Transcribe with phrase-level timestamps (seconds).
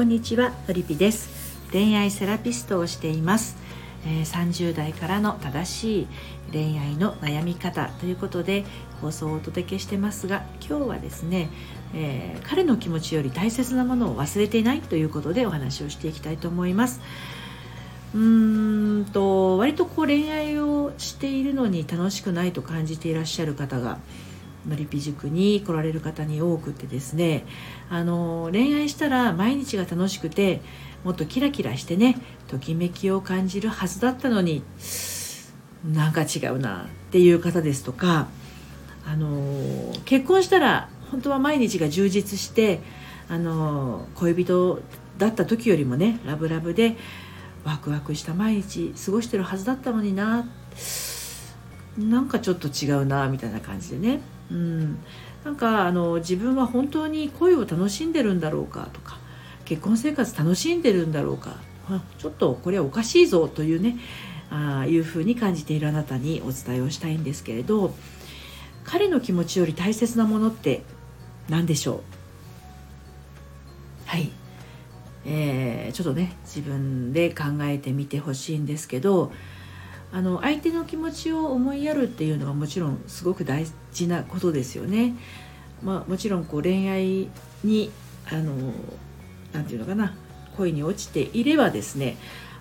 [0.00, 1.28] こんにちはのりぴです。
[1.72, 3.58] 恋愛セラピストをしています、
[4.06, 6.08] えー、30代からの正しい
[6.52, 8.64] 恋愛の悩み方ということで
[9.02, 11.50] 放送をお届けしてますが今日はですね、
[11.94, 17.02] えー、彼の気持ちより大切なものを忘れていないということでお話をしていきたいと思います。
[18.14, 23.98] うーんと割とこう恋愛をしているのに楽しくないと感じていらっしゃる方が
[24.68, 27.46] のりぴ塾に来られる方に多くてですね
[27.88, 30.60] あの恋愛したら毎日が楽しくて
[31.04, 32.16] もっとキラキラしてね
[32.48, 34.62] ときめきを感じるはずだったのに
[35.84, 38.28] なんか違うなっていう方ですとか
[39.06, 42.80] あの結婚したら本当は毎日が充実して
[43.28, 44.82] あの恋人
[45.18, 46.96] だった時よりもねラブラブで
[47.64, 50.46] ワクワクした毎日過ごしてるはずだったのにな
[51.98, 54.20] なんかちょっと違うなみたいな感じでね。
[54.50, 54.98] うん、
[55.44, 59.18] なんかあの自分は本当に恋を楽しんでるんだろうかとか
[59.64, 61.56] 結婚生活楽しんでるんだろうか
[62.18, 63.98] ちょっとこれはおかしいぞというね
[64.50, 67.94] あいうふうに感じているあなたにお伝えをしたいんですけれど
[68.84, 70.82] 彼の気持ちより大切なものって
[71.48, 72.00] 何でしょう？
[74.06, 74.30] はい、
[75.24, 79.32] えー、ちょっとね自分で考えてみてほしいんですけど
[80.12, 85.14] あの相手の気持ちを思いやるっていうのはもちろんすごく大事なことですよね。
[85.82, 87.28] まあ、もちろんこう恋愛
[87.64, 87.90] に
[88.30, 88.54] あの
[89.52, 90.14] なて言うのかな
[90.56, 92.16] 恋に落ちていればですね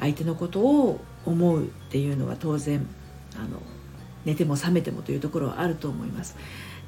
[0.00, 2.86] 相手のことを思うっていうのは当然
[3.36, 3.62] あの
[4.24, 6.36] 寝ても覚めてもというところはあると思います。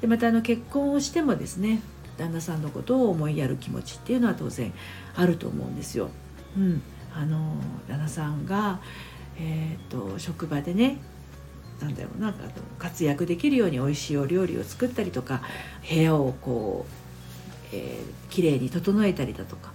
[0.01, 1.81] でまたあの結婚をしてもですね
[2.17, 4.73] 旦那さんのことを思いやる気持ちっていうのは当然
[5.15, 6.09] あると思うんですよ。
[6.57, 6.81] うん、
[7.13, 7.55] あの
[7.87, 8.79] 旦那さんが
[9.39, 10.97] えーと、職場でね
[11.79, 12.33] なんだろうな
[12.79, 15.41] 活躍できるように美味しいお料理を作ったりとか
[15.87, 16.85] 部屋をこ
[17.71, 19.73] う、えー、きれいに整えたりだとか、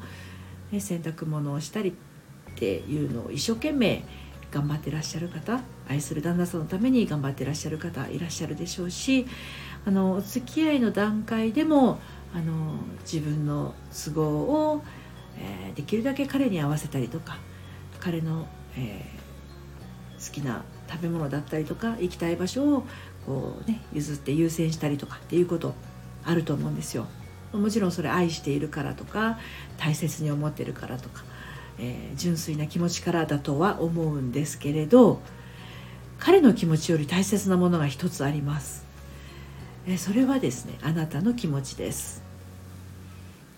[0.73, 4.05] ね、洗濯物をしたりっていうのを一生懸命
[4.51, 9.27] 頑張ってらっしゃる方愛する旦那さんのために頑張ってらっしゃる方いらっしゃるでしょうし
[9.87, 12.01] あのお付き合いの段階でも
[12.35, 14.23] あの自分の都合
[14.73, 14.83] を、
[15.39, 17.39] えー、できるだけ彼に合わせたりとか
[18.01, 19.22] 彼の、えー
[20.25, 22.85] 好きな食べ物だったりとか行きたい場所を
[23.27, 25.75] こう、ね、譲って優先したりとかっていうこと
[26.25, 27.07] あると思うんですよ。
[27.53, 29.39] もちろんそれ愛しているからとか
[29.77, 31.23] 大切に思ってるからとか、
[31.79, 35.21] えー、純粋な気持ちからだとは思うんですけれど
[36.19, 38.87] 彼の気持ちより大切なものが一つあります、
[39.87, 42.23] えー、それはですねあなたの気持ちです。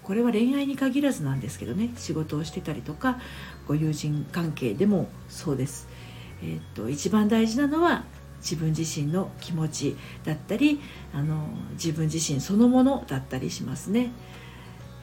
[0.02, 3.18] これは恋愛に限らずなんですけどね仕事をしてたりとか
[3.66, 5.88] ご友人関係でもそうです。
[6.42, 8.04] えー、っと一番大事なのは
[8.40, 10.80] 自分自身の気持ちだったり
[11.14, 14.10] あの自分自身そのものだったりしますね。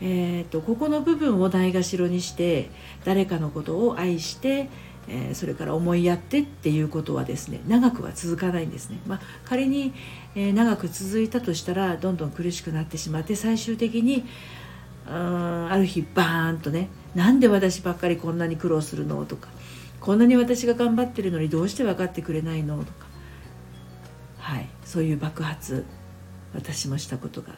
[0.03, 2.71] えーと、ここの部分をないがしろにして
[3.05, 4.67] 誰かのことを愛して、
[5.07, 9.93] えー、それから思いやってっていうことはですね長くは続かないんですね、まあ、仮に、
[10.33, 14.25] えー、長く続いたとしたらどんどん苦しくなってしまって最終的に
[15.07, 19.49] あある日バーンとねなんで私ばっかりこんなに苦労するのとか
[20.01, 23.05] こんなに私が頑張ってるのにどうして分かってくれないのとか。
[24.39, 24.67] はい。
[24.91, 25.85] そういう爆発
[26.53, 27.53] 私もしたことが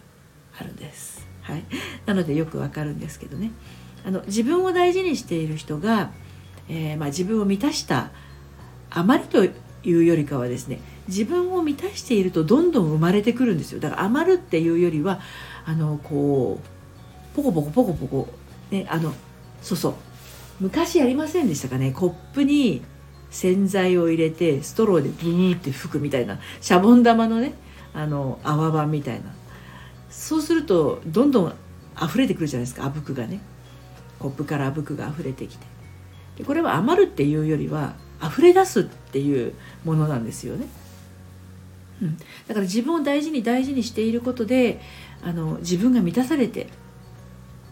[0.55, 1.63] あるんです、はい、
[2.05, 3.51] なのでよくわかるんですけどね。
[4.05, 6.11] あの自分を大事にしている人が、
[6.69, 8.11] えー、まあ、自分を満たした
[8.91, 9.49] あまりとい
[9.85, 13.79] うよりかはですね自分を満たしているとどんどん生まれてくるんですよ。
[13.79, 15.19] だから余るっていうよりは
[15.65, 18.29] あのこうポコポコポコポコ
[18.69, 19.11] ねあの
[19.63, 19.93] そうそう。
[20.59, 21.91] 昔やりませんでしたかね？
[21.91, 22.83] コップに
[23.31, 27.53] 洗剤を入れてストローでブーって吹くみたいなシャボン玉のね
[27.93, 29.33] あの泡版みたいな。
[30.09, 31.55] そうするとどんどん
[32.01, 33.39] 溢れてくるじゃないですかあぶくがね。
[34.19, 35.65] コップからあぶくが溢れてきて。
[36.37, 39.53] でこれは余るっていうよりは溢れ出すっていう
[39.85, 40.65] ものなんですよね、
[42.01, 44.81] うん、だから自分を大事に大事にしていることで
[45.23, 46.69] あの自分が満たされて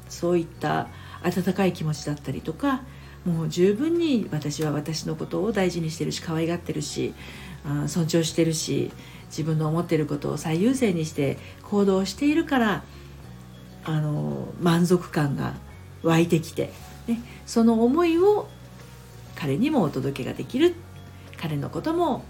[0.10, 0.90] そういった
[1.24, 2.82] 温かい気持ちだったりとか
[3.26, 7.14] もう十分に私は私のことを大事にしてるし可愛がってるし
[7.88, 8.92] 尊重してるし
[9.28, 12.84] 自分の思ってることを最優先にして行動しているから
[13.84, 15.54] あの満足感が
[16.04, 16.72] 湧いてきて、
[17.08, 18.48] ね、その思いを
[19.36, 20.76] 彼にもお届けができる
[21.38, 22.24] 彼のことも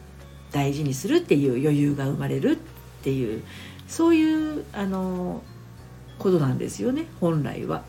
[0.52, 2.56] 大事にするっていう余裕が生まれるっ
[3.04, 3.44] ていう
[3.88, 5.42] そういうあの
[6.20, 7.84] ことなんですよね本来は。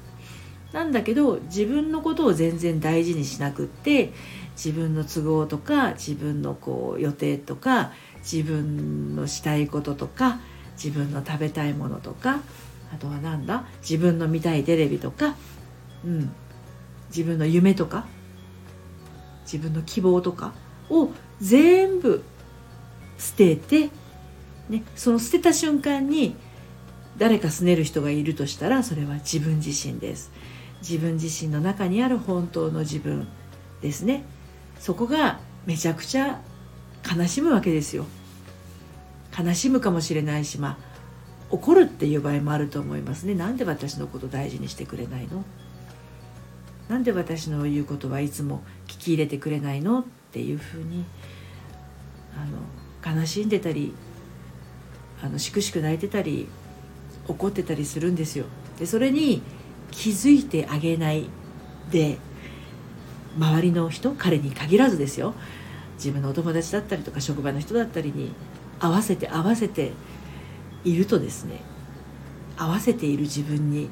[0.73, 4.13] なんだけど自分のことを全然大事にしなくって
[4.57, 10.41] 自分の都合とか自分のこう予定とか自分のしたいこととか
[10.83, 12.41] 自分の食べたいものとか
[12.93, 15.37] あとはなんだ自分の見たいテレビとか、
[16.05, 16.33] うん、
[17.09, 18.07] 自分の夢とか
[19.45, 20.53] 自分の希望とか
[20.89, 21.11] を
[21.41, 22.23] 全部
[23.19, 23.91] 捨てて、
[24.69, 26.37] ね、その捨てた瞬間に
[27.19, 30.33] 誰か拗ねる人がいるとしたらそれは自分自身です。
[30.83, 33.27] 自分自身の中にある本当の自分
[33.81, 34.25] ですね。
[34.79, 36.41] そこがめちゃくちゃ
[37.17, 38.05] 悲しむわけですよ。
[39.39, 40.93] 悲しむかもしれないしまあ
[41.51, 43.35] 怒るっていう場合もあると思いますね。
[43.35, 45.45] なんで私のこと大事にしてくれないの？
[46.89, 51.05] なんで私の言うことはいつも聞き入れてくれないのっていうふうに
[52.37, 53.95] あの悲しんでたり
[55.23, 56.49] あのしくしく泣いてたり
[57.29, 58.47] 怒ってたりするんですよ。
[58.79, 59.43] でそれに
[59.93, 61.27] 気づいてあげない
[61.93, 62.19] で
[63.39, 65.35] 周りの人彼に限らずですよ。
[65.97, 68.33] 自分のお友達だったりとか職場の人だったりに
[68.81, 69.93] 合わせて合わせて
[70.83, 71.61] いるとですね
[72.57, 73.89] 合わせている自分に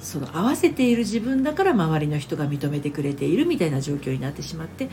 [0.00, 4.88] その合わせている自分だから周りの人が認めてくれているみたいな状況になってしまって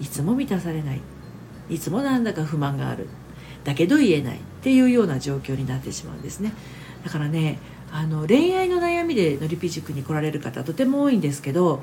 [0.00, 1.00] いつも満たされない
[1.68, 3.08] いつもなんだか不満がある
[3.64, 6.52] だけど言えないっていうような状況になってしまうんですね。
[7.04, 7.58] だからね
[7.92, 11.82] あの恋愛の悩みでのりぴ塾に来られる方とても多いんですけど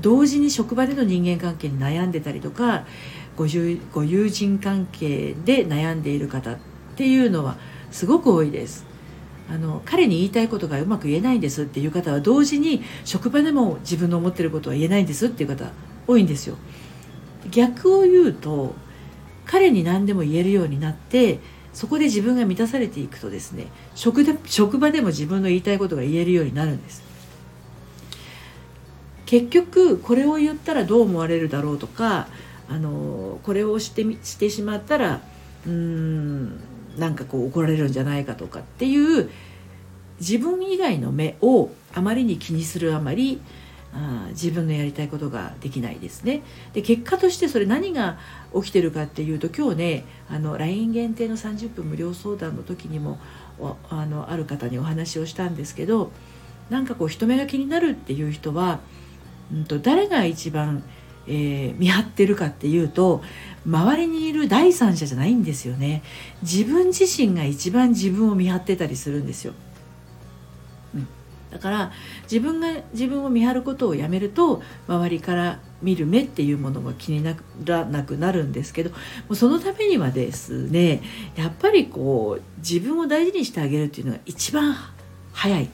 [0.00, 2.84] 同時に職場での人間関係に悩んでたりとか
[3.36, 3.46] ご
[3.92, 6.56] ご友人関係で悩んでいる方っ
[6.96, 7.56] ていうのは
[7.90, 8.86] すごく多いです。
[9.50, 15.70] あの彼に言いたいことがうまく言えないんですっていう方は同時に職場でも自分の思ってることは言えないんですっていう方
[16.06, 16.56] 多いんですよ。
[17.50, 18.74] 逆を言うと
[19.44, 21.40] 彼に何でも言えるようになって
[21.74, 27.02] そこで自分が満たされていくとですね職で職場でも自分の言いたいことが言えるようになるんです。
[29.26, 32.28] 結局これを言ったらどう思われるだろうとか
[32.68, 35.22] あのこれをしてしてしまったら
[35.66, 36.60] うーん
[36.96, 39.30] なんかこう怒られるんじゃないかとかっていう
[40.20, 43.40] 自分以外の目をあまりに気にするあまり
[43.96, 46.42] あ自分のやりたいことができないですね。
[46.72, 48.18] で結果としてそれ何が
[48.54, 53.18] 起きてるかっていうと今日ねあの LINE 限定の30分無料相談の時にも
[53.88, 56.10] あのある方にお話をしたんですけど
[56.70, 58.80] なんかこう人目が気になるっていう人は、
[59.52, 60.82] うんと、誰が一番、
[61.28, 63.22] えー、見張ってるかっていうと
[63.66, 66.02] 周りにいる第三者じゃないんですよね。
[66.42, 69.52] 自分自身が一番自分を見張ってたりするんですよ。
[70.94, 71.08] うん。
[71.54, 71.92] だから
[72.24, 78.96] 自分が自分を見張ることをやめると周りから見る目っていうものが気にならなくなるんですけども
[79.30, 81.00] うそのためにはですね
[81.36, 84.74] やっぱりこう自分を大事にしてあげるっていうのが一番
[85.32, 85.68] 早い。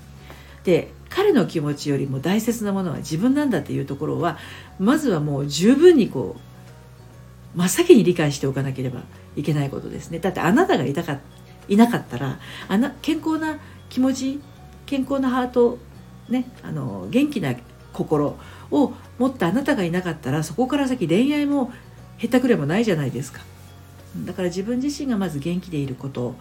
[0.65, 4.37] で彼の気持ちよりも大切なものは自分なんだっていうところは
[4.79, 6.37] まずはもう十分にこ
[7.57, 9.01] う真っ先に理解しておかなければ
[9.35, 11.19] いけないことですねだってあなたがいたか
[11.69, 12.39] いなかったら
[12.69, 14.41] あな健康な気持ち
[14.91, 15.79] 健康なハート、
[16.29, 17.55] ね、あの元気な
[17.93, 18.37] 心
[18.73, 21.73] を持ったあなたがいなかったらそこから先恋愛も
[22.19, 23.41] へったくれもないじゃないですか。
[24.27, 26.35] だから自分自身がまず元気でいること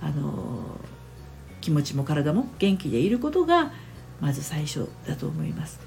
[0.00, 0.78] あの
[1.60, 3.72] 気持ちも体も元気でいることが
[4.20, 5.80] まず最初だと思います。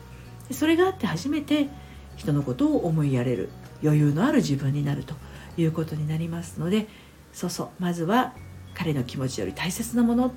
[0.52, 1.70] それがあって初めて
[2.18, 3.48] 人のことを思いやれる
[3.82, 5.16] 余裕のある自分になると
[5.58, 6.88] いうことになりますので
[7.32, 8.34] そうそうまずは
[8.74, 10.30] 彼の気持ちより大切なものっ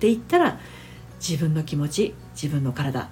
[0.00, 0.58] て言ったら
[1.20, 3.10] 自分の気持ち自分の体。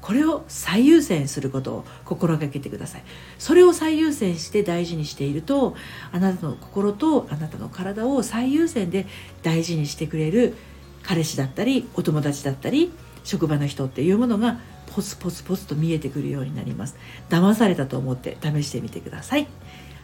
[0.00, 3.04] これを最優先することを心がけてください。
[3.38, 5.74] それを最優先して大事にしていると
[6.12, 9.06] あなたの心とあなたの体を最優先で
[9.42, 10.54] 大事にしてくれる
[11.02, 12.92] 彼氏だったりお友達だったり
[13.24, 14.60] 職場の人っていうものが
[14.94, 16.96] ポツポツポツと見えてくるようになります。
[17.30, 19.46] 騙されたと思って試してみてください。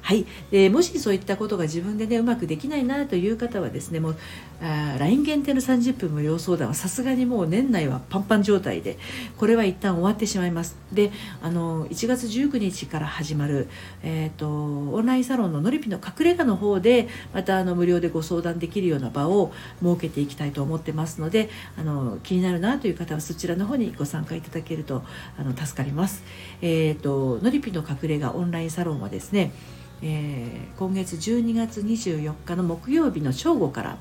[0.03, 4.17] はい、でもしそういったことが自分でねうまくできないなという方はですねもう
[4.63, 8.99] あ LINE 限定の30分無料相談はさすがにもう年内はパンパン状態で
[9.37, 13.69] これは一旦終わってしまいますであの1月19日から始まる、
[14.03, 19.53] えーと、オンラインサロンののりぴの隠れ家の方でまたあの無料でご相談できるような場を
[19.83, 25.03] 設けていきたいと思ってますのであの気になるなという方はそちらの方にご参加いただけると
[25.39, 26.25] あの助かります。
[26.63, 29.53] えーとのりぴの隠れ家オンラインサロンはですね
[30.03, 33.99] えー、今月12月24日の木曜日の正午から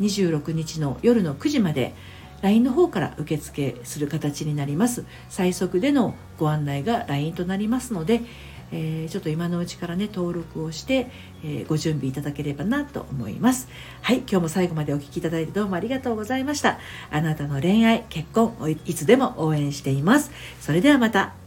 [0.00, 1.94] 26日の夜の9時まで
[2.42, 5.04] LINE の方から受付する形になります。
[5.28, 8.22] 最速でのご案内が LINE となりますので、
[8.72, 11.08] えー、ちょっと今のうちからね登録をして、
[11.44, 13.68] えー、ご準備いただければなと思います。
[14.00, 16.78] はい今日も最後までお聴きいただいてどうもありがとうございました。
[17.10, 18.54] あなたの恋愛結婚
[18.86, 20.32] いつでも応援しています。
[20.60, 21.41] それではまた。